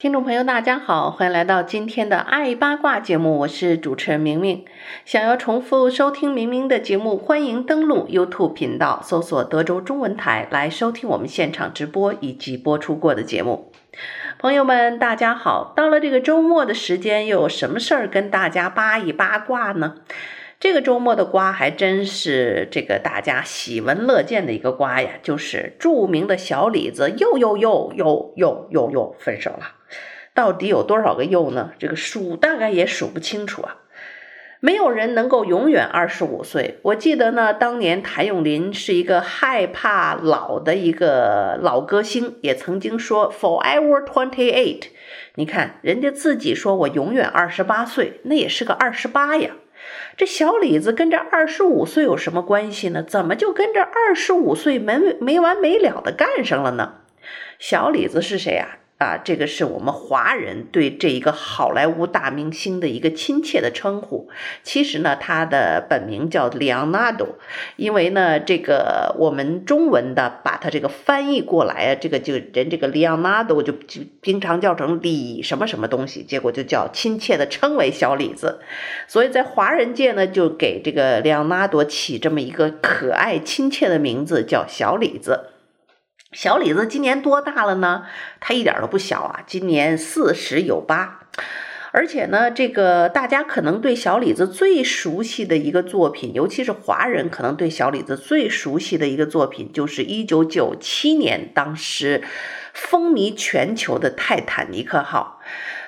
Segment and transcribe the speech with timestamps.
[0.00, 4.64] 听众朋友，大家好，欢迎来到今天的爱八卦节目，我是主持人明明。
[5.04, 13.70] 想要重复收听明明的节目，欢迎登录 YouTube 频道，搜索德州中文台来收听我们现场直播以及播出过的节目。
[14.38, 19.96] 朋友们，大家好，到了这个周末的时间，又有什么事儿跟大家八一八卦呢？
[20.58, 29.74] 这个周末的瓜还真是这个大家喜闻乐见的一个瓜呀，就是著名的小李子又又又又又又又分手了。
[30.40, 31.72] 到底有多少个又呢？
[31.78, 33.76] 这个数大概也数不清楚啊。
[34.60, 36.78] 没有人能够永远二十五岁。
[36.80, 44.84] 我记得呢，当年谭咏麟是一个害怕老的一个老歌星，也曾经说 “forever twenty eight”。
[45.34, 49.50] 你看，人家自己说我永远二十八岁，那也是个二十八呀。
[50.16, 53.02] 这小李子跟这二十五岁有什么关系呢？
[53.02, 56.94] 怎么就跟这二十五岁没没完没了的干上了呢？
[57.58, 58.79] 小李子是谁啊？
[59.00, 64.28] 啊，这个是我们华人对这一个好莱坞大明星的一个亲切的称呼。
[64.62, 67.38] 其实呢，他的本名叫里昂纳多，
[67.76, 78.60] 因为呢，这个我们中文的把他这个翻译过来啊，这个就人这个里昂纳多就就经常叫成李什么什么东西，结果就叫亲切的称为小李子。
[79.08, 85.46] 所以在华人界呢，就给这个里昂纳多起这么一个可爱亲切的名字，叫小李子。
[86.32, 88.04] 小李子今年多大了呢？
[88.38, 91.26] 他一点都不小啊，今年四十有八。
[91.92, 102.22] 而且呢，这个大家可能对小李子最熟悉的一个作品，尤其是华人，可能对小李子最熟悉的一个作品，就是一九九七年当时
[102.72, 105.40] 风靡全球的《泰坦尼克号》。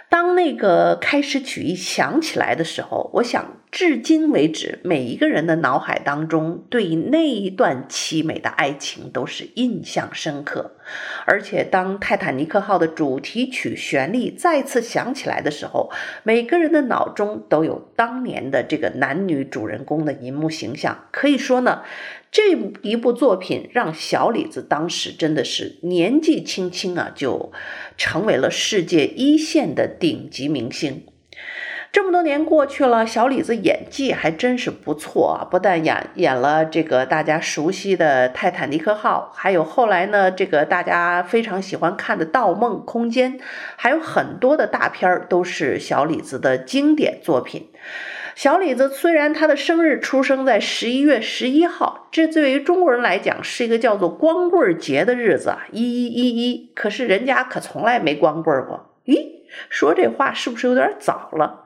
[0.09, 10.77] 当那个开始曲一响起来的时候，我想至今为止，每一个人的脑海当中对那一段凄美的爱情都是印象深刻。
[11.25, 15.91] 而且当泰坦尼克号的主题曲旋律再次响起来的时候，
[16.23, 21.07] 每个人的脑中都有当年的这个男女主人公的银幕形象。
[21.11, 21.83] 可以说呢。
[22.31, 27.53] 这一部作品让小李子当时真的是年纪轻轻啊，就
[27.99, 31.05] 成为了世界一线的顶级明星。
[31.93, 35.45] 这么多年过去了，小李子演技还真是不错啊！
[35.45, 43.39] 不但演演了这个大家熟悉的《泰坦尼克号》，还有后来呢，这个大家非常喜欢看的《盗梦空间》，
[43.77, 47.69] 还有很多的大片儿都是小李子的经典作品。
[48.35, 56.73] 小李子虽然他的生日出生在十一月十一号，这对于中国人来讲是一个叫做光棍节的日子啊，一一一一。
[56.75, 58.89] 可是人家可从来没光棍过。
[59.05, 61.62] 咦，说这话是不是有点早了？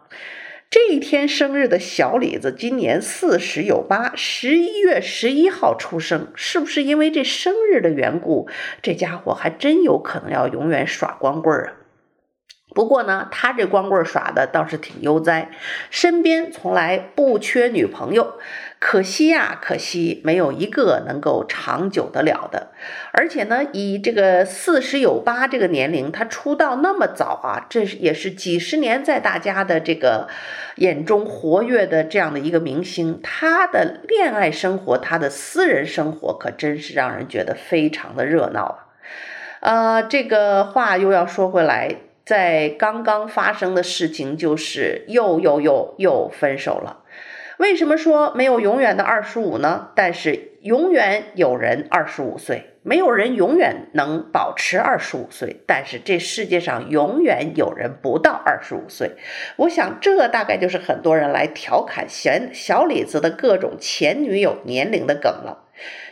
[0.69, 8.49] 这一天生日的小李子今年四十有八，十一月十一号出生，是不是因为这生日的缘故，
[8.83, 11.86] 这家伙还真有可能要永远耍光棍儿啊？
[12.77, 15.49] 不过呢，他这光棍耍的倒是挺悠哉，
[15.89, 18.35] 身边从来不缺女朋友。
[18.79, 22.73] 可惜呀，可惜没有一个能够长久得了的。
[23.13, 30.29] 而且呢，以这个四十有八这个年龄，他出道那么早啊，这也是几十年在大家的这个
[30.75, 33.19] 眼中活跃的这样的一个明星。
[33.23, 38.79] 他的恋爱生活，他的私人生活，可真是让人觉得非常的热闹啊。
[39.61, 41.97] 呃，这个话又要说回来。
[42.27, 47.05] 在刚刚发生的事情就是又又又又分手了。
[47.59, 49.91] 为什么说没有永远的二十五呢？
[49.95, 55.63] 但是永远有人二十五岁，没有人永远能保持二十五岁。
[55.65, 59.13] 但是这世界上永远有人不到二十五岁。
[59.59, 65.69] 我想这大概就是很多人来调侃小小李子的各种前女友年龄的梗了。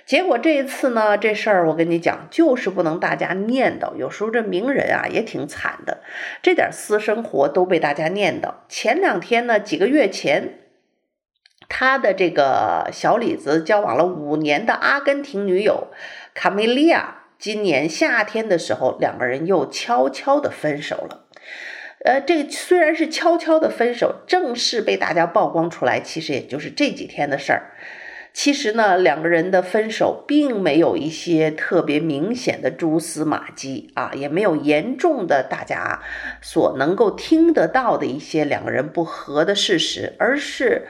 [0.06, 3.96] 结果这一次呢，这事儿我跟你讲，就是不能大家念叨。
[3.96, 5.99] 有时候这名人啊也挺惨的，
[6.40, 8.52] 这点私生活都被大家念叨。
[8.69, 10.61] 前两天呢，几个月前，
[11.69, 15.88] 他的这个小李子交往了五年的阿根廷女友
[16.34, 21.25] 卡梅利亚，今年夏天的时候，两个人又悄悄的分手了。
[22.05, 27.72] 呃，这个虽然是悄悄的分手，正式被大家曝光出来，其实也就是这几天的事儿。
[28.34, 36.02] 其实呢，两个人的分手并没有一些特别明显的蛛丝马迹啊，也没有严重的大家
[36.43, 40.88] 所能够听得到的一些两个人不和的事实，而是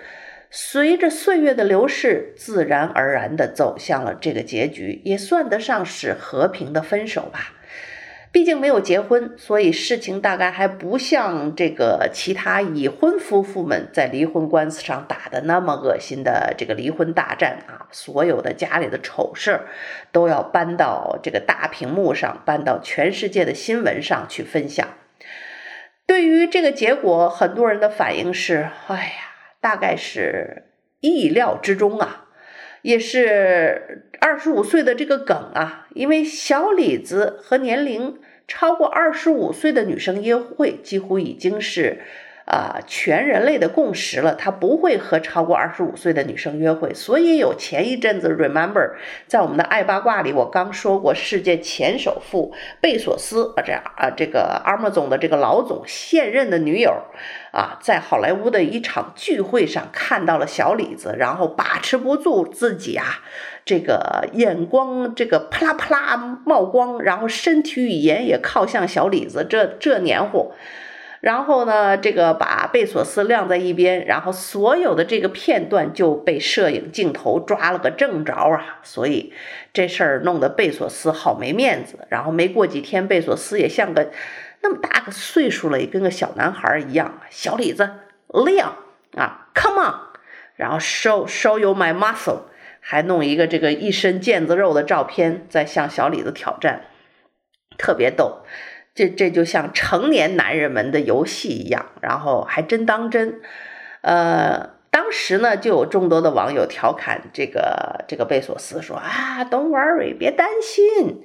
[0.57, 7.55] 随着岁月的流逝，自然而然地走向了这个结局，也算得上是和平的分手吧。
[8.31, 17.91] 毕竟没有结婚，所以事情大概还不像这个其他已婚夫妇们在离婚官司上打的那么恶心的这个离婚大战啊！
[17.91, 19.67] 所有的家里的丑事儿
[20.13, 24.87] 都要搬到这个大屏幕上，搬到全世界的新闻上去分享。
[26.07, 29.34] 对于这个结果，很多人的反应是：哎呀，
[29.65, 30.65] 大概是
[31.01, 32.27] 意料之中啊，
[32.83, 38.19] 也是二十五岁的这个梗啊，因为小李子和年龄。
[38.47, 42.03] 超过二十五岁的女生约会几乎已经是
[42.45, 44.35] 啊、全人类的共识了。
[44.35, 48.93] 他不会和超过二十五岁的女生约会，所以有前一阵子 Remember
[49.27, 56.93] 在我们的爱八卦里，我刚说过世界前首富贝索斯啊这样啊这个 Amazon 的这个老总现任的女友
[57.53, 63.23] 啊在好莱坞的一场聚会上看到了小李子，然后把持不住自己啊。
[63.65, 70.53] 这个眼光，这个啪啦啪啦冒光，然后身体语言也靠向小李子，这这黏糊，
[71.25, 79.33] 然后呢，这个把贝索斯晾在一边，然后所有的这个片段就被摄影镜头抓了个正着啊，所以
[79.73, 82.07] 这事儿弄得贝索斯好没面子。
[82.11, 84.11] 然后没过几天，贝索斯也像个
[84.61, 87.89] 那么大个岁数了，也跟个小男孩一样，小李子
[88.45, 88.77] 亮
[89.17, 89.95] 啊，Come on，
[90.57, 92.41] 然后 show show you my muscle。
[92.81, 96.83] 还弄一个这个一身腱子肉的照片，在向小李子挑战，
[97.79, 98.43] 特别逗。
[98.95, 103.41] 这这就像成年男人们的游戏一样，然后还真当真。
[104.03, 111.25] 呃，当时呢，就有众多的网友调侃这个这个贝索斯说啊，Don't worry，别担心。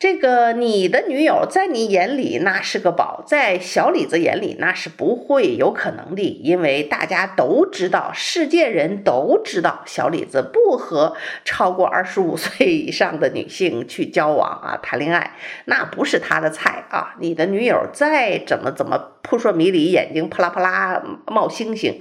[0.00, 11.14] 这个你的女友在你眼里那是个宝，在小李子眼里那是不会有可能的，因为大家都知道，世界人都知道，小李子不和
[11.44, 15.36] 超过二十五岁以上的女性去交往啊，谈恋爱，
[15.66, 17.16] 那不是他的菜啊。
[17.20, 21.98] 你的女友再怎么怎么扑朔迷离，眼睛啪啦啪啦冒星星，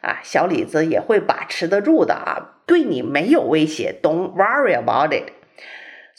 [0.00, 5.35] 啊，小李子也会把持得住的啊，对你没有威胁，Don't worry about it。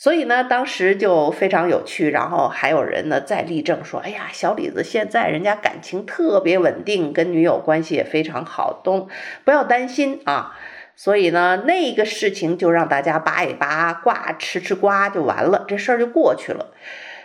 [0.00, 9.08] 所以呢，当时就非常有趣，然后还有人呢在力证说：“哎呀，小李子现在人家感情特别稳定，跟女友关系也非常好，都
[9.44, 10.56] 不要担心啊。”
[10.94, 16.72] 所以呢，那个事情就让大家扒一扒瓜，吃吃瓜就完了，这事儿就过去了。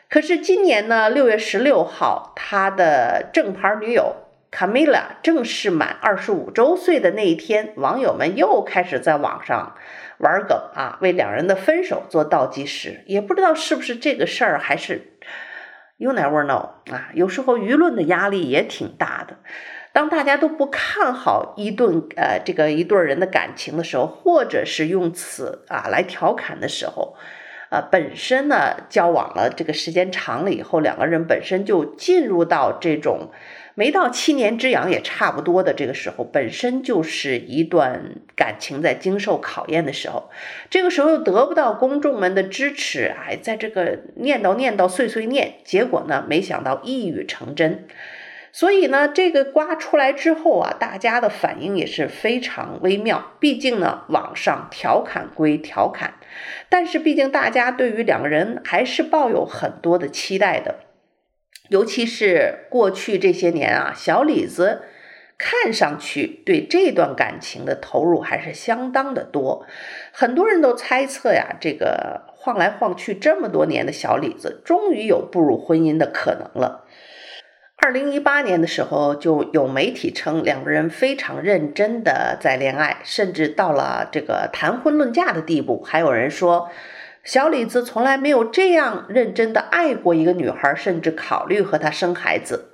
[0.10, 4.16] 可是今年呢，六月十六号，他的正牌女友
[4.54, 9.76] Camila 正式满二十五周岁的那一天，网友们又开始在网上。
[10.20, 15.18] 玩梗啊，为两人的分手做倒计时，也不知道是不是这个事儿，还是
[15.98, 17.10] you never know 啊。
[17.14, 19.38] 有时候舆论的压力也挺大的。
[19.92, 27.16] 当大家都不看好一顿呃这个一对人的感情的时候，或者是用此啊来调侃的时候，
[27.72, 33.32] 呃，本身呢交往了这个时间长了以后，两个人本身就进入到这种。
[33.75, 40.30] 没到七年之痒也差不多的这个时候，本身就是一段感情在经受考验的时候。
[40.70, 47.88] 这个时候又得不到公众们的支持，哎，在这个念叨念叨碎碎念，结果呢，没想到一语成真。
[48.56, 53.32] 所以呢，这个瓜出来之后啊，大家的反应也是非常微妙。
[53.39, 56.13] 毕竟呢，网上调侃归调侃，
[56.70, 60.75] 但是毕竟大家对于两个人还是抱有很多的期待的。
[61.74, 64.84] 尤其是过去这些年啊，小李子
[65.39, 69.65] 看上去对这段感情的投入还是相当的多。
[70.12, 76.86] 很多人都猜测呀，这个晃来晃去这么多年的小李子，终于有步入婚姻的可能了。
[77.77, 85.82] 二零一八年的时候，就有媒体称两个人非常认真的在恋爱，甚至到了这个谈婚论嫁的地步。
[85.82, 86.70] 还有人说。
[87.24, 92.72] 小李子从来没有这样认真的爱过一个女孩，甚至考虑和她生孩子。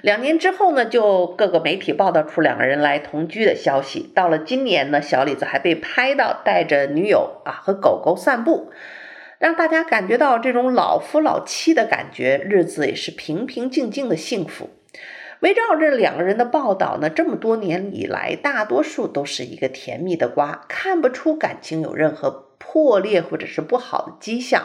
[0.00, 4.10] 两年之后呢，就各个媒体报道出两个人来同居的消息。
[4.14, 8.70] 到了今年呢，小李子还被拍到带着女友啊和狗狗散步，
[9.38, 14.70] 让大家感觉到这种老夫老妻的感觉，日子也是平平静静的幸福。
[15.40, 24.62] 围绕着两个人的报道呢，这么多年以来，大多数都是一个甜蜜的瓜，看不出感情有任何破裂或者是不好的迹象，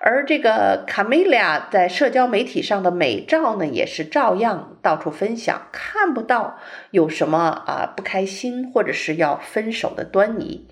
[0.00, 6.58] 而这个卡米利亚在社交媒体上的美照呢，也是照样到处分享，看不到
[6.90, 10.68] 有什么啊不开心或者是要分手的端倪。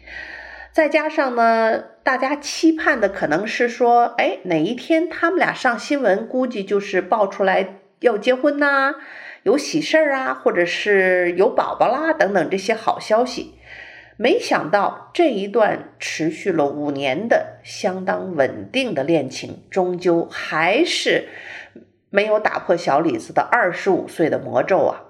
[0.73, 8.97] 再加上呢，大家期盼的可能是说，哎，哪一天他们俩上新闻，估计就是爆出来要结婚呐、
[9.45, 13.55] 有喜事儿啊，或者是有宝宝啦等等这些好消息。
[14.17, 21.29] 没想到这一段持续了五年的相当稳定的恋情，终究还是
[22.11, 25.05] 没有打破小李子的二十五岁的魔咒啊！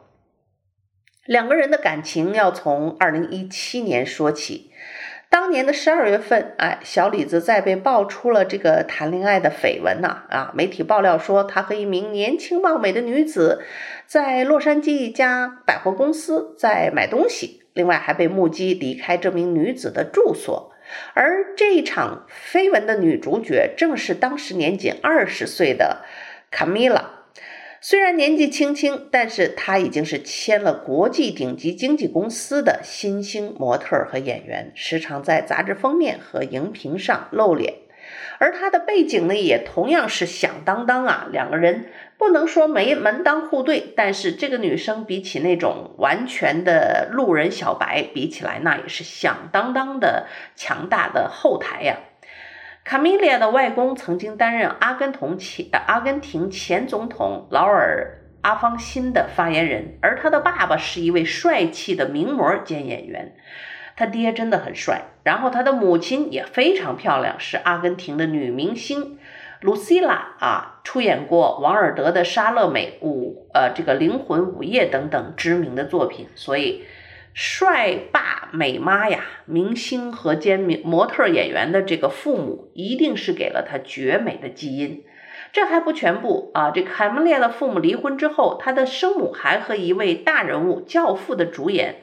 [1.26, 4.70] 两个人的感情要从二零一七年说起。
[5.30, 13.64] 当年的十二月份，哎，小李子在被爆出了这个谈恋爱的绯闻呐，啊，媒体爆料说他和一名年轻貌美的女子
[14.06, 17.63] 在洛杉矶一家百货公司在买东西。
[17.74, 20.72] 另外还被目击离开这名女子的住所，
[21.12, 26.04] 而这一场绯闻的女主角正是当时年仅二十岁的
[26.50, 27.10] 卡米拉。
[27.80, 37.74] 虽然年纪轻轻，但是她已经是签了国际顶级经纪公司的新兴模特和演员，时常在杂志封面和荧屏上露脸。
[38.44, 41.28] 而她的背景呢，也同样是响当当啊！
[41.32, 41.86] 两个人
[42.18, 51.96] 不能说没门当户对，但是这个女生比起那种完全的路人小白比起来，那也是响当当的强大的后台呀。
[52.84, 63.36] 卡米利亚的外公曾经担任阿根廷前阿根廷前总统劳尔阿方辛的发言人，而他的爸爸是一位帅气的名模兼演员。
[63.96, 69.18] 他爹真的很帅，然后他的母亲也非常漂亮，是阿根廷的女明星
[69.60, 76.26] 卢西拉啊，出演过王尔德的《莎乐美舞》呃，这个《灵魂舞夜》等等知名的作品。
[76.34, 76.84] 所以，
[77.32, 85.02] 帅爸美妈呀，明星和兼模特演员的这个父母，一定是给了他绝美的基因。
[85.52, 92.02] 这还不全部啊，这卡米利亚的父母离婚之后，他的生母还和一位大人物《教父》的主演。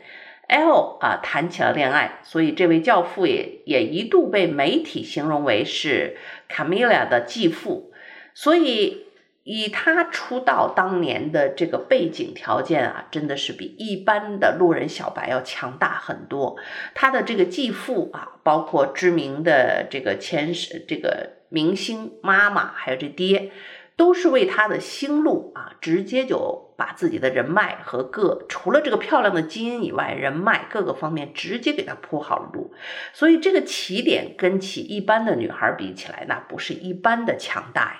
[0.51, 6.17] L 啊，谈起了恋爱，所以这位教父也也一度被媒体形容为是
[6.50, 7.93] 卡米拉的继父。
[8.34, 9.05] 所以
[9.43, 16.58] 以他出道当年的这个背景条件啊，真的是比一般的路人小白要强大很多。
[16.93, 20.51] 他的这个继父啊，包括知名的这个前
[20.86, 23.51] 这个明星妈妈，还有这爹。
[23.98, 32.74] 都是为他的星路啊，直接就把自己的人脉和各除了这个漂亮的基因以外，人脉各个方面直接给他铺好了路，
[33.14, 37.98] 所以这个起点跟起一般的女孩比起来，那不是一般的强大呀。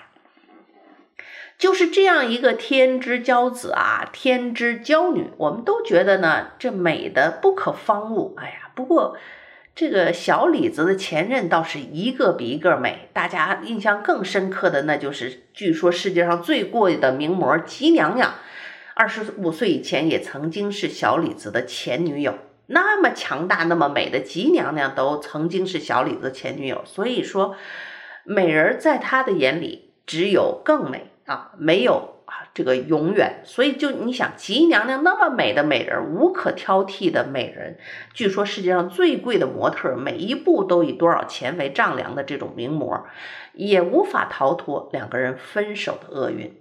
[1.56, 8.34] 就是这样一个天之骄子啊，天之骄女，我们都觉得呢，这美的不可方物。
[8.36, 9.16] 哎呀，不过。
[9.74, 18.34] 这个小李子的前任倒是一个比一个美，大家印象更深刻的那就是，据说世界上最贵的名模吉娘娘，
[18.94, 22.34] 二十五岁以前也曾经是小李子的前女友。
[22.66, 27.54] 那么强大、那么美的吉娘娘都曾经是小李子前女友，所以说，
[28.24, 32.48] 美人在他的眼里只有更美啊，没有啊。
[32.54, 37.78] 这个永远，所以就你想，吉娘娘那么美的美人，无可挑剔的美人，
[38.14, 43.04] 据说世界上最贵的模特，每一步都以多少钱为丈量的这种名模，
[43.54, 46.54] 也无法逃脱两个人分手的厄运。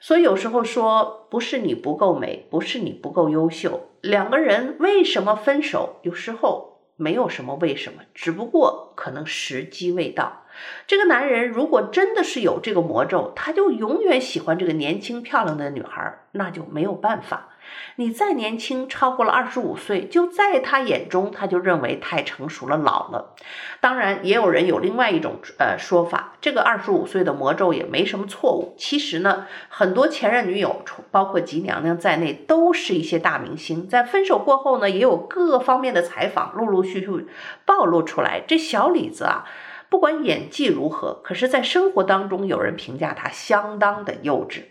[0.00, 5.96] 所以有时候说，不是你不够美，不是你不够优秀，两个人为什么分手？
[6.02, 10.44] 有时候没有什么为什么，只不过可能时机未到。
[10.86, 17.50] 这个男人如果真的是有这个魔咒，他就永远喜欢这个年轻漂亮的女孩，那就没有办法。
[17.96, 23.34] 你再年轻，超过了二十五岁，就在他眼中，他就认为太成熟了，老了。
[23.80, 28.74] 当然，也有人有另外一种呃说法，这个二十五岁的魔咒也没什么错误。
[28.78, 33.88] 其实呢，很多前任女友，包括吉娘娘在内，都是一些大明星。
[33.88, 37.26] 在分手过后呢，也有各方面的采访陆陆续续
[37.64, 38.40] 暴露出来。
[38.46, 39.44] 这小李子啊。
[39.90, 44.64] 不管演技如何，可是，在生活当中，有人评价他相当的幼稚，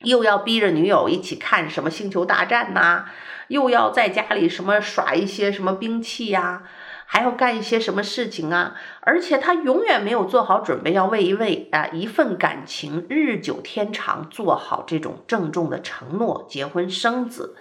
[0.00, 3.06] 又要逼着女友一起看什么《星球大战》呐，
[3.48, 6.62] 又要在家里什么耍一些什么兵器呀，
[7.04, 17.56] 还要干一些什么事情啊，而且他永远没有做好准备，要为一位啊一份感情日久天长做好这种郑重的承诺，结婚生子。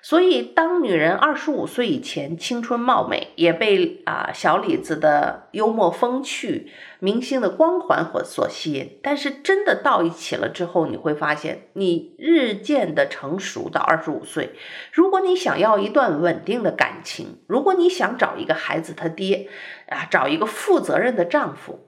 [0.00, 8.98] 所以，当女人二十五岁以前青春貌美，也被啊小李子的幽默风趣、明星的光环所所吸引。
[9.02, 14.54] 但是，真的到一起了之后，你会发现，你日渐的成熟到二十五岁。
[14.92, 19.48] 如果你想要一段稳定的感情，如果你想找一个孩子他爹
[19.88, 21.87] 啊，找一个负责任的丈夫，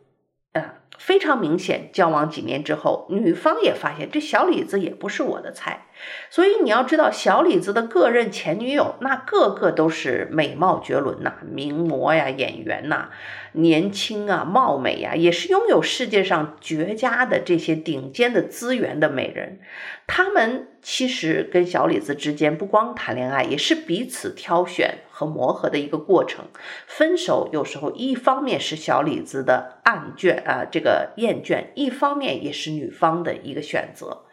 [1.00, 5.87] 非常明显，交往几年之后，女方也发现这小李子也不是我的菜。
[6.28, 13.09] 所以你要知道，小李子的各任前女友，那个个都是美貌绝伦呐、名模呀、演员呐、
[13.52, 19.59] 年轻啊、貌美呀、也是拥有世界上绝佳的这些顶尖的资源的美人。
[20.07, 26.47] 他们其实跟小李子之间不光谈恋爱，也是彼此挑选和磨合的一个过程。
[26.87, 34.25] 分手有时候一方面是小李子的厌倦啊，这个厌倦，一方面也是女方的一个选择。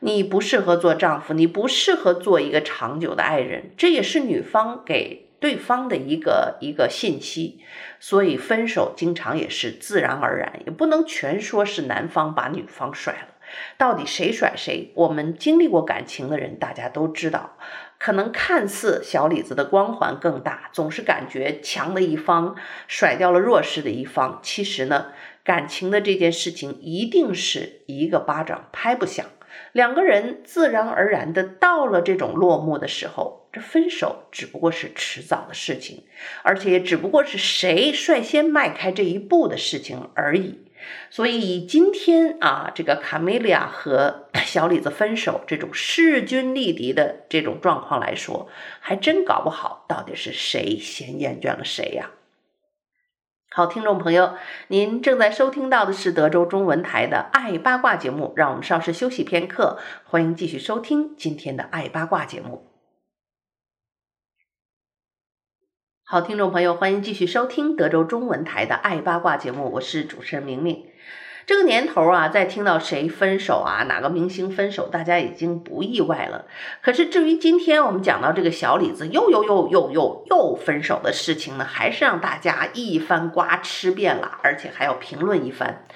[0.00, 7.60] 你不适合做丈夫，你不适合做一个长久的爱人，这也是女方给对方的一个一个信息。
[8.00, 13.28] 所以分手经常也是自然而然，也不能全说是男方把女方甩了。
[13.76, 14.92] 到底谁甩谁？
[14.94, 17.56] 我们经历过感情的人，大家都知道，
[18.02, 22.56] 可能看似小李子的光环更大，总是感觉强的一方
[22.88, 24.40] 甩掉了弱势的一方。
[24.42, 25.12] 其实呢，
[25.44, 29.24] 感情的这件事情一定是一个巴掌拍不响，
[29.70, 36.02] 两个人自然而然的到了这种落幕的时候，这分手只不过是迟早的事情，
[36.42, 40.61] 而且也只不过是谁率先迈开这一步的事情而已。
[41.10, 48.48] 所以今天啊，这个卡梅利亚和 小李子分手这种势均力敌的这种状况来说，
[48.80, 52.10] 还真搞不好到底是谁先厌倦了谁呀？
[53.54, 54.34] 好，听众朋友，
[54.68, 62.71] 您正在收听到的是德州中文台的爱八卦节目，让我们稍事休息片刻，欢迎继续收听今天的爱八卦节目。
[66.12, 70.84] 好，听众朋友，欢迎继续收听德州中文台的《爱八卦》节目，我是主持人明明。
[71.46, 76.44] 这个年头啊，在听到谁分手啊，哪个明星分手，大家已经不意外了。
[76.82, 85.86] 可是至于今天我们讲到这个小李子又又又又又又分手的事情呢，还是让大家一番瓜吃遍了，而且还要评论一番。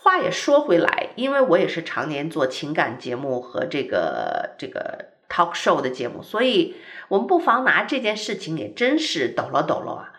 [0.00, 6.76] 话也说回来，因为我也是常年做情感节目和这个这个 talk show 的节目，所以。
[7.08, 10.12] 我们不妨拿这件事情也真是抖了抖了啊！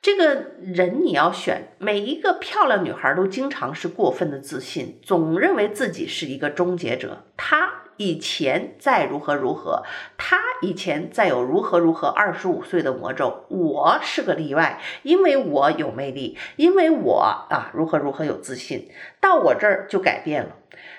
[0.00, 7.24] 这个人你要选，每一个漂亮女孩都经常是过分的自信，总认为自己是一个终结者。
[7.36, 9.82] 她以前再如何如何，
[10.16, 18.88] 她以前再有如何如何，二十五岁的魔咒，我是个例外，因为我有魅力，因为我啊如何如何有自信，
[19.20, 20.50] 到我这儿就改变了。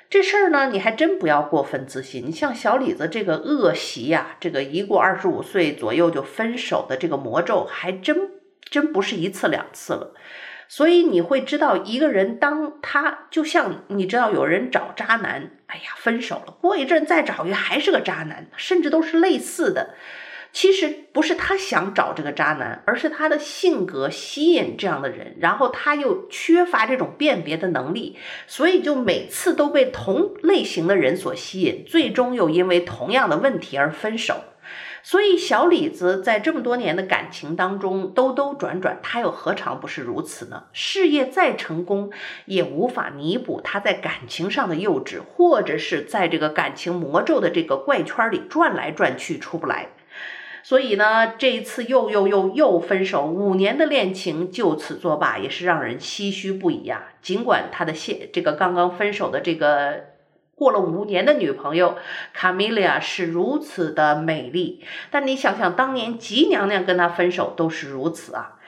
[0.10, 2.26] 这事儿呢，你还真不要过分自信。
[2.26, 8.32] 你像小李子这个恶习呀，这个一过二十五岁左右就分手的这个魔咒，还真
[8.64, 10.16] 真不是一次两次了。
[10.68, 19.94] 所以你会知道，一个人当他就像你知道，有人找渣男，哎呀，分手了，过一阵再找一个还是个渣男，甚至都是类似的。
[20.52, 34.44] 其实不是他想找这个渣男，而是他的性格吸引这样的人，然后他又缺乏这种辨别的能力，所以就每次都被同类型的人所吸引，最终又因为同样的问题而分手。
[35.02, 40.64] 所以小李子在这么多年的感情当中兜兜转转，他又何尝不是如此呢？
[40.74, 42.12] 事业再成功，
[42.46, 49.90] 也无法弥补他在感情上的幼稚，或者是在这个感情魔咒的这个怪圈里转来转去出不来。
[50.64, 57.14] 所以呢，这一次又又又又分手，五年的恋情就此作罢，也是让人唏嘘不已啊。
[57.22, 60.06] 尽管他的现这个刚刚分手的这个
[60.56, 61.98] 过了五年的女朋友
[62.34, 68.59] 卡米利亚是如此的美丽，但你想想，当年吉娘娘跟他分手都是如此啊。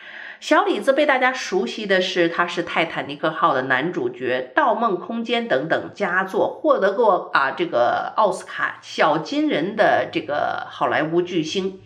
[0.41, 11.79] 小李子被大家熟悉的是，他是《泰坦尼克号》的男主角，《盗梦空间》等等佳作，获得过啊这个奥斯卡小金人的这个好莱坞巨星。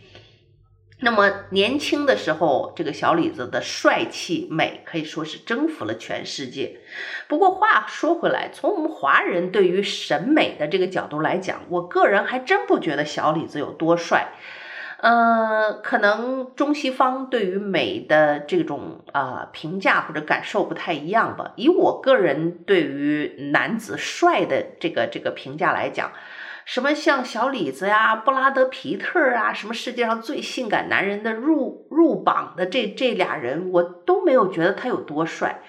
[1.02, 6.80] 那么年轻的时候，这个小李子的帅气美可以说是征服了全世界。
[7.28, 14.30] 不过话说回来，从我们华人对于审美的这个角度来讲，我个人还真不觉得小李子有多帅。
[14.98, 21.52] 呃，可能中西方对于美的这种啊、呃、评价或者感受不太一样吧。
[21.58, 26.12] 以我个人对于男子帅的这个这个评价来讲，
[26.64, 35.62] 什么像小李子呀、布拉德皮特啊，什么世界上最性感男人的入入榜的这这俩人，我都没有觉得他有多帅。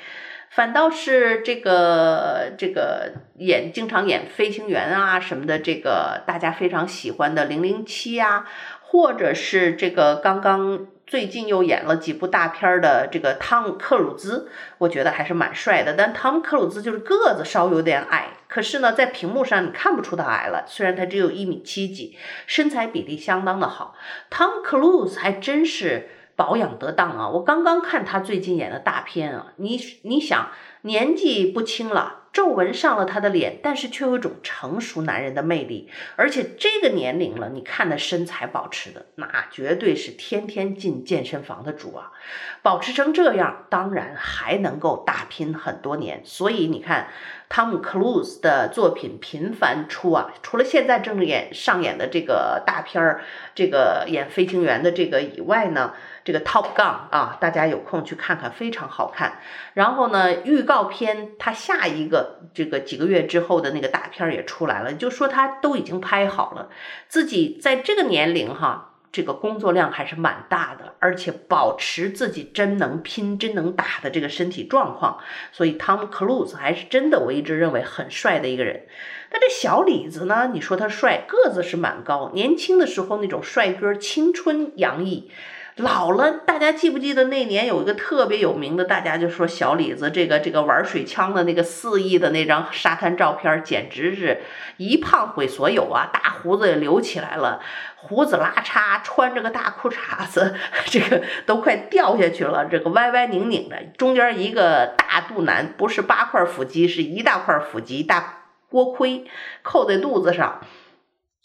[0.48, 8.46] 反倒是这个这个演经常演飞行员啊什么的，这个大家非常喜欢的零零七啊。
[8.88, 15.94] 或者是这个刚刚最近又演了几部大片的这个汤姆克鲁兹，我觉得还是蛮帅的。
[15.94, 23.94] 但汤姆克鲁兹就是个子稍有点矮，可是呢，在屏幕上你看不出他矮了，虽然他只有一米七几，身材比例相当的好。
[24.30, 27.28] 汤姆克鲁兹还真是保养得当啊！
[27.28, 30.48] 我刚刚看他最近演的大片啊，你你想。
[30.82, 32.25] 年纪不轻了。
[32.36, 42.12] 皱纹上了他的脸，但是却有一种成熟男人的魅力，而且这个年龄了，你看他身材保持的，那绝对是天天进健身房的主啊！
[42.60, 46.20] 保持成这样，当然还能够打拼很多年。
[46.26, 47.08] 所以你看，
[47.48, 53.22] 汤姆·克鲁斯的作品频繁出啊，除了现在正演上演的这个大片儿，
[53.54, 55.92] 这个演飞行员的这个以外呢。
[56.26, 56.82] 这个 Top Gun
[57.12, 59.38] 啊，大家有空去看看，非常好看。
[59.74, 66.68] 然后呢，预告片他下一个这个几个月之后的那个大片儿也出来了，就说他都已经拍好了，
[67.06, 75.20] 自己在这个年龄哈，这个工作量还是蛮大的，而且保持自己真能拼、真能打的这个身体状况。
[75.52, 78.84] 所以汤姆·克鲁斯还是真的，我一直认为很帅的一个人。
[79.32, 80.50] 那这小李子呢？
[80.52, 85.30] 你说他帅，个子是蛮高，年轻的时候那种帅哥，青春洋溢。
[85.76, 94.40] 老了，大家记不记得那年有一个特别有名的，大家就说小李子这个这个玩水枪的那个肆意的那张沙滩照片，简直是
[94.78, 96.08] 一胖毁所有啊！
[96.10, 97.60] 大胡子也留起来了，
[97.96, 100.54] 胡子拉碴，穿着个大裤衩子，
[100.86, 109.26] 这个都快掉下去了，这个歪歪拧拧的，中间一个大肚腩，不是八块腹肌，是一大块腹肌，大锅盔
[109.62, 110.62] 扣在肚子上。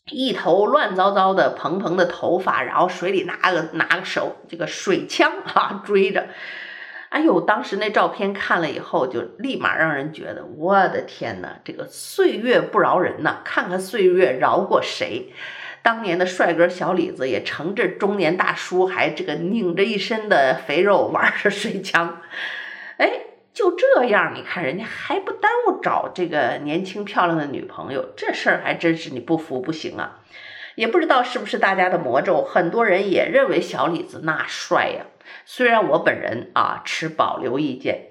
[0.09, 6.27] 一头乱糟糟的蓬蓬的头发，然后水里拿个拿个手这个水枪啊追着，
[7.09, 13.37] 哎呦，当时那照片看了以后，就立马让人觉得我的天呐，这个岁月不饶人呐！
[13.45, 15.33] 看看岁月饶过谁？
[15.81, 22.21] 当年的帅哥小李子也成这中年大叔，还这个拧着一身的肥肉玩着水枪，
[22.97, 23.30] 哎。
[23.53, 30.21] 就这样，你看人家还不耽误找这个年轻漂亮的女朋友，这事儿还真是你不服不行啊！
[30.75, 35.05] 也不知道是不是大家的魔咒，很多人也认为小李子那帅呀。
[35.45, 38.10] 虽然我本人啊持保留意见。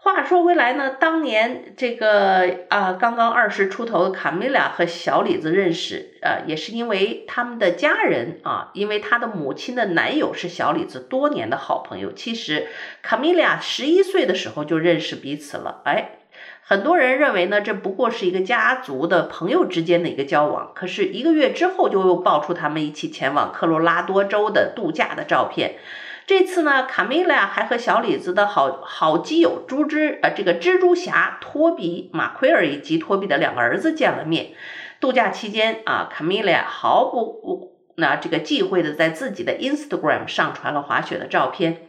[0.00, 12.12] 话说回来呢，当年这个啊刚刚二十出头的卡米拉和小李子认识，呃，也是因为他们的家人啊，因为他的母亲的男友是小李子多年的好朋友。
[12.12, 12.68] 其实
[13.02, 16.12] 卡米拉十一岁的时候就认识彼此了，哎，
[16.62, 20.72] 很多人认为呢，这不过是一个家族的朋友之间的一个交往。
[20.76, 25.74] 可是一个月之后，就又爆出他们一起前往科罗拉多州的度假的照片。
[26.28, 34.48] 这次呢，卡米拉还和小李子的好好基友猪之呃，这个蜘蛛侠托比马奎尔以及托比的两个儿子见了面。
[35.00, 41.88] 度假期间啊，卡米拉毫不那这个忌讳的在自己的 Instagram 上传了滑雪的照片。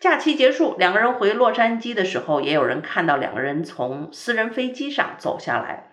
[0.00, 5.90] 假期结束，两个人回洛杉矶的时候，也有人看到两个人从私人飞机上走下来。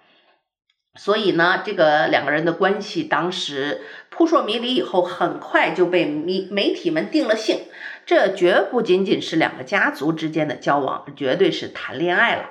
[0.95, 7.61] 所以呢，这个两个人的关系当时扑朔迷离，以后很快就被媒媒体们定了性。
[8.05, 12.49] 这绝不仅仅是两个家族之间的交往，绝对是谈恋爱了。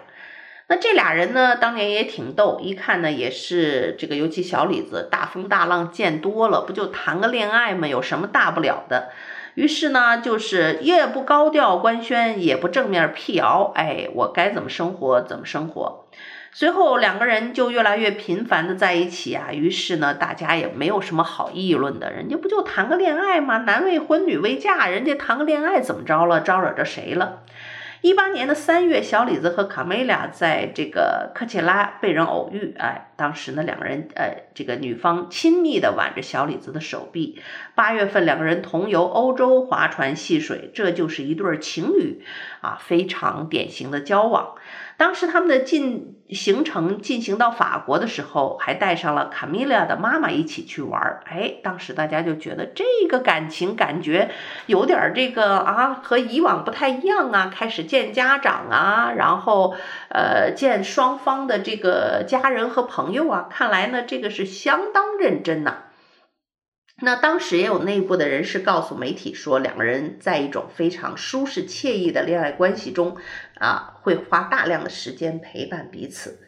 [0.68, 7.88] 那这俩人呢，当年也挺逗，一看呢也是这个，尤其小李子大风大浪见多了，不就谈个恋爱吗？
[7.88, 9.10] 有什么大不了的？
[9.54, 16.06] 于是呢，就是也不高调官宣，也不正面辟谣，哎，我该怎么生活怎么生活。
[16.52, 23.58] 随后两个人就越来越频繁的在一起啊，于是呢，大家也没有什么好议论的，人家不就谈个恋爱吗？
[23.58, 26.40] 男未婚女未嫁，人家谈个恋爱怎么着了？
[26.40, 27.42] 招惹着谁了？
[28.02, 37.38] 一八年的三月，小李子和卡梅拉在这个科切拉被人偶遇，哎，当时呢，两个人，呃，这个女方亲密的挽着小李子的手臂。
[37.74, 42.24] 八月份，两个人同游欧洲，划船戏水，这就是一对情侣
[42.62, 44.54] 啊，非常典型的交往。
[44.96, 51.20] 当时他们的进行程进行到法国的时候，还带上了卡米拉的妈妈一起去玩。
[51.24, 54.30] 哎，当时大家就觉得这个感情感觉
[54.66, 57.50] 有点这个啊，和以往不太一样啊。
[57.54, 59.74] 开始见家长啊，然后
[60.10, 65.86] 呃见双方的这个家人和朋友啊，看来呢这个是相当认真呐。
[67.02, 73.16] 那当时也有内部的人士告诉媒体说，两个人在一种非常舒适惬意的恋爱关系中，
[73.58, 76.46] 啊，会花大量的时间陪伴彼此。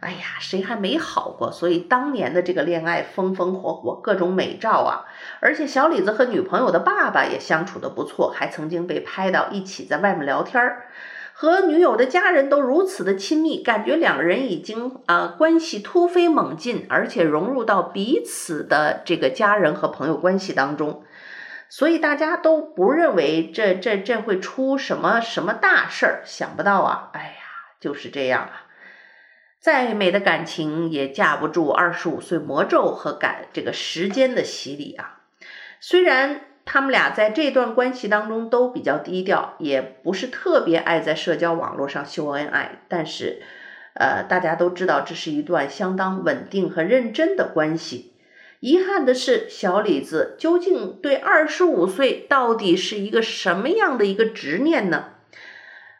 [0.00, 1.50] 哎呀，谁还没好过？
[1.50, 5.04] 所以当年的这个恋爱风风火火，各种美照啊。
[5.40, 10.86] 而且小李子和女朋友的爸爸也相处的不错，还曾经被拍到一起在外面聊天儿。
[11.32, 21.04] 和女友的家人都如此的亲密，感觉两人已经啊关系突飞猛进，而且融入到彼此的这个家人和朋友关系当中，
[21.68, 26.22] 所以大家都不认为这这这会出什么什么大事儿。
[26.24, 27.44] 想不到啊，哎呀，
[27.78, 28.66] 就是这样啊，
[29.60, 35.20] 再美的感情也架不住二十五岁魔咒和感这个时间的洗礼啊。
[35.80, 36.42] 虽然。
[36.70, 42.82] 他们俩在这段关系当中都比较低调，也不是特别爱在社交网络上秀恩爱。
[42.88, 43.40] 但是，
[43.94, 48.12] 呃，大家都知道这是一段相当稳定和认真的关系。
[48.60, 55.14] 遗憾的是，小李子究竟对二十五岁到底是一个什么样的一个执念呢？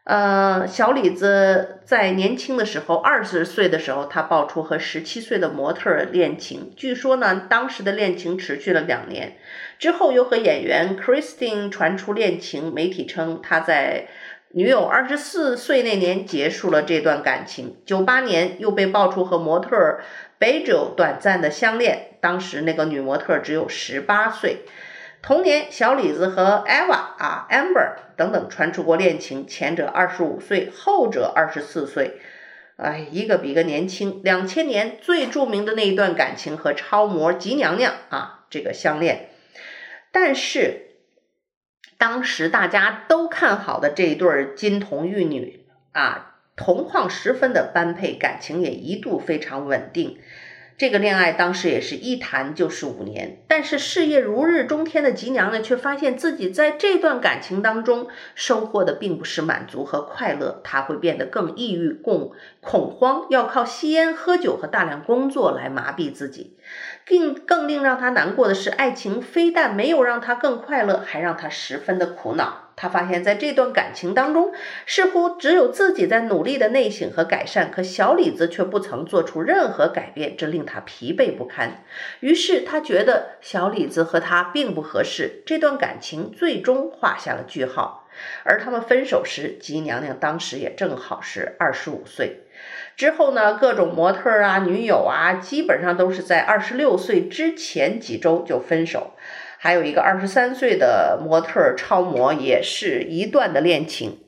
[0.09, 6.73] 呃，小李子在年轻的时候，二十岁的时候，他爆出和十七岁的模特恋情。
[6.75, 9.37] 据说呢，当时的恋情持续了两年，
[9.79, 12.73] 之后又和演员 Christine 传出恋情。
[12.73, 14.09] 媒体称他在
[14.53, 17.77] 女友二十四岁那年结束了这段感情。
[17.85, 19.99] 九八年又被爆出和模特
[20.39, 24.61] b e j o 短暂的相恋，当时那个女模特只有十八岁。
[25.21, 32.21] 同年，小李子和 Eva 啊，Amber 等等传出过恋情，前者二十五岁，后者二十四岁，
[32.77, 34.21] 哎，一个比一个年轻。
[34.23, 39.29] 两千年最著名的那一段感情和超模吉娘娘啊，这个相恋，
[40.13, 40.87] 但是
[41.99, 50.21] 当时大家都看好的这一对金童玉女啊，同框十分的般配，感情也一度非常稳定。
[50.79, 66.57] 这个恋爱当时也是一谈就是五年，但是事业如日中天的吉娘呢却发现自己在这段感情当中收获的并不是满足和快乐，她会变得更抑郁、更恐慌，要靠吸烟、喝酒和大量工作来麻痹自己。
[67.05, 72.68] 更更令让她难过的是，爱情非但没有让她更快乐，还让她十分的苦恼。
[72.81, 74.53] 他发现，在这段感情当中，
[74.87, 81.83] 似乎只有自己在努力的内省和改善，可小李子却不曾做出任何改变，这令他疲惫不堪。
[82.21, 88.07] 于是，他觉得小李子和他并不合适，这段感情最终画下了句号。
[88.45, 92.45] 而他们分手时，吉娘娘当时也正好是二十五岁。
[92.97, 99.15] 之后呢，各种模特啊、女友啊，基本上都是在二十六岁之前几周就分手。
[99.59, 104.21] 还有一个二十三岁的模特超模，也是一段的恋情。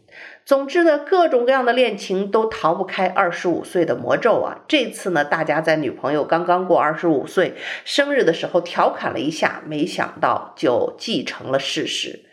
[0.45, 4.59] 总之呢，各种各样的恋情都逃不开二十五岁的魔咒啊！
[4.67, 12.25] 这次呢，大家在女朋友刚刚过二十五岁生日的时候调侃了一下，没想到就既成了事实。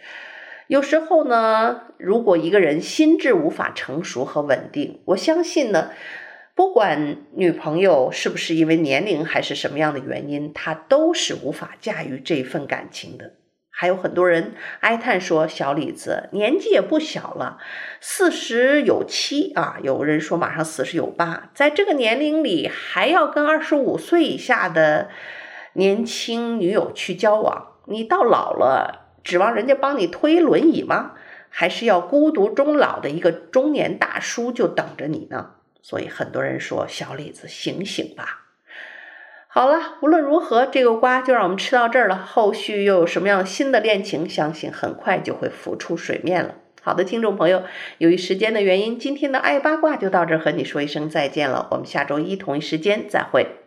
[0.65, 5.91] 有时候呢，如果一个人心智无法成熟和稳定，我相信呢。
[6.57, 13.33] 不管女朋友是不是因为年龄还是什么样的原因，他都是无法驾驭这份感情的。
[13.69, 17.59] 还有很多人哀叹说：“小李子年纪也不小了，
[18.01, 25.09] 四十有七啊，有人说马上四十有八，在这个年龄里还要跟二十五岁以下的
[25.73, 31.11] 年轻女友去交往，你到老了指望人家帮你推轮椅吗？
[31.49, 38.45] 还是要孤独终老的一个中年大叔就等着你呢？”所以很多人说，小李子醒醒吧。
[39.47, 42.15] 好了，无论如何，这个瓜就让我们吃到这儿了。
[42.15, 46.55] 后续又有什么样新的恋情，相信很快就会浮出水面了。
[46.81, 47.63] 好的，听众朋友，
[47.97, 51.67] 由于时间的原因，今天的爱八卦就到这儿，和你说一声再见了。
[51.71, 53.57] 我们下周一同一时间再会。